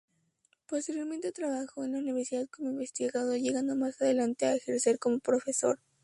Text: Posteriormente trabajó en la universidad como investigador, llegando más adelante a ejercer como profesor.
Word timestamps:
Posteriormente 0.67 1.31
trabajó 1.31 1.83
en 1.83 1.91
la 1.91 1.99
universidad 1.99 2.47
como 2.49 2.71
investigador, 2.71 3.37
llegando 3.37 3.75
más 3.75 4.01
adelante 4.01 4.47
a 4.47 4.55
ejercer 4.55 4.97
como 4.97 5.19
profesor. 5.19 5.77